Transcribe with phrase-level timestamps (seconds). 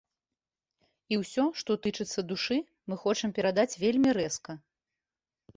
[1.13, 2.57] І ўсё, што тычыцца душы,
[2.93, 4.51] мы хочам перадаць вельмі рэзка.